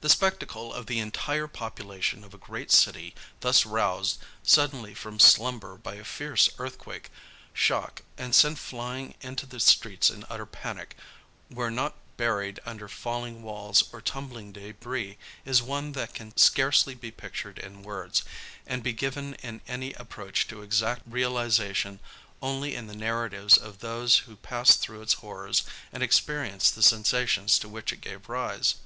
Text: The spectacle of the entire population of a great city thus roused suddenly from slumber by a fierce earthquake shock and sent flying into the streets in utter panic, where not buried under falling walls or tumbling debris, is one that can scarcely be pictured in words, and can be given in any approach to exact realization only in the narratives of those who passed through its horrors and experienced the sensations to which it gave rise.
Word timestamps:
The 0.00 0.08
spectacle 0.08 0.72
of 0.74 0.86
the 0.86 0.98
entire 0.98 1.46
population 1.46 2.24
of 2.24 2.32
a 2.34 2.38
great 2.38 2.72
city 2.72 3.14
thus 3.40 3.64
roused 3.66 4.18
suddenly 4.42 4.92
from 4.92 5.20
slumber 5.20 5.76
by 5.76 5.96
a 5.96 6.04
fierce 6.04 6.48
earthquake 6.58 7.10
shock 7.52 8.02
and 8.18 8.34
sent 8.34 8.58
flying 8.58 9.14
into 9.20 9.46
the 9.46 9.60
streets 9.60 10.10
in 10.10 10.24
utter 10.28 10.46
panic, 10.46 10.96
where 11.48 11.70
not 11.70 11.94
buried 12.16 12.58
under 12.66 12.88
falling 12.88 13.42
walls 13.42 13.84
or 13.92 14.00
tumbling 14.00 14.50
debris, 14.52 15.16
is 15.44 15.62
one 15.62 15.92
that 15.92 16.14
can 16.14 16.36
scarcely 16.36 16.94
be 16.94 17.12
pictured 17.12 17.58
in 17.58 17.82
words, 17.84 18.24
and 18.66 18.78
can 18.78 18.80
be 18.80 18.92
given 18.94 19.34
in 19.34 19.60
any 19.68 19.92
approach 19.92 20.48
to 20.48 20.62
exact 20.62 21.02
realization 21.06 22.00
only 22.42 22.74
in 22.74 22.86
the 22.86 22.96
narratives 22.96 23.56
of 23.56 23.78
those 23.78 24.20
who 24.20 24.36
passed 24.36 24.80
through 24.80 25.02
its 25.02 25.12
horrors 25.20 25.62
and 25.92 26.02
experienced 26.02 26.74
the 26.74 26.82
sensations 26.82 27.58
to 27.60 27.68
which 27.68 27.92
it 27.92 28.00
gave 28.00 28.28
rise. 28.28 28.76